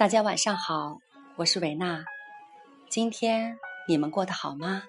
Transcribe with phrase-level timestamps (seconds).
[0.00, 0.98] 大家晚上好，
[1.36, 2.02] 我是维娜。
[2.88, 4.84] 今天你们过得好吗？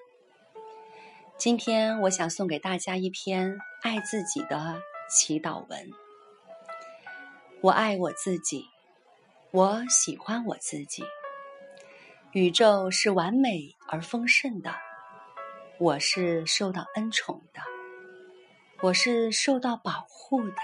[1.36, 4.80] 今天我想送给大家一篇爱自己的
[5.10, 5.90] 祈祷文。
[7.60, 8.64] 我爱我自己，
[9.50, 11.04] 我喜欢我自己。
[12.30, 14.74] 宇宙是完美而丰盛的，
[15.78, 17.60] 我是受到恩宠的，
[18.80, 20.56] 我是受到保护的。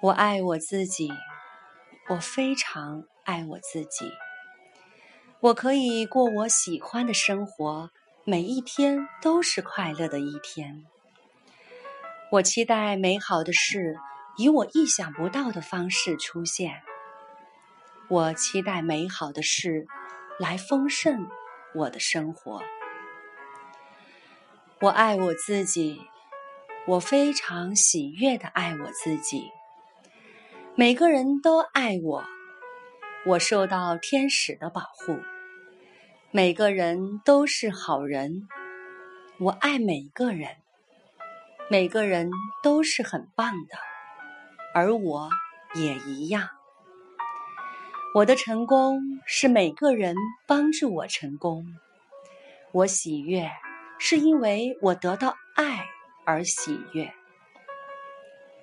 [0.00, 1.10] 我爱我自己。
[2.06, 4.12] 我非常爱我自己，
[5.40, 7.90] 我可以过我喜欢的生活，
[8.24, 10.84] 每一天都是快乐的一天。
[12.30, 13.96] 我期待美好的事
[14.36, 16.82] 以我意想不到的方式出现。
[18.10, 19.86] 我期待美好的事
[20.38, 21.26] 来丰盛
[21.74, 22.62] 我的生活。
[24.80, 26.02] 我爱我自己，
[26.86, 29.50] 我非常喜悦的爱我自己。
[30.76, 32.24] 每个人都爱我，
[33.26, 35.20] 我受到天使的保护。
[36.32, 38.48] 每个人都是好人，
[39.38, 40.56] 我爱每个人。
[41.70, 42.28] 每个人
[42.60, 43.78] 都是很棒的，
[44.74, 45.30] 而我
[45.76, 46.48] 也一样。
[48.12, 50.16] 我的成功是每个人
[50.48, 51.64] 帮助我成功。
[52.72, 53.48] 我喜悦，
[54.00, 55.86] 是因为我得到爱
[56.24, 57.14] 而喜悦。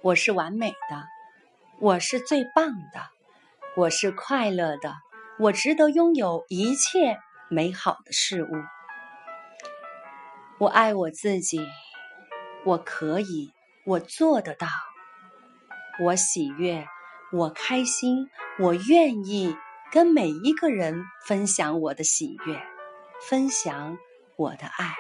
[0.02, 1.21] 我是完美的。
[1.82, 3.10] 我是最棒的，
[3.76, 4.94] 我是快乐的，
[5.40, 7.18] 我值得拥有一切
[7.50, 8.50] 美好的事物。
[10.60, 11.60] 我爱我自己，
[12.66, 13.52] 我可以，
[13.84, 14.68] 我做得到。
[16.04, 16.86] 我喜悦，
[17.32, 19.58] 我开心，我愿意
[19.92, 22.62] 跟每一个人分享我的喜悦，
[23.28, 23.98] 分享
[24.36, 24.96] 我的爱。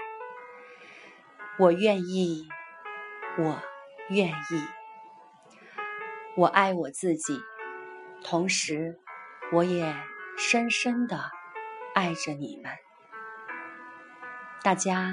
[1.59, 2.47] 我愿意，
[3.37, 3.61] 我
[4.09, 4.80] 愿意。
[6.37, 7.39] 我爱我自己，
[8.23, 8.97] 同时，
[9.51, 9.93] 我也
[10.37, 11.29] 深深的
[11.93, 12.71] 爱着你们。
[14.63, 15.11] 大家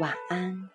[0.00, 0.70] 晚安。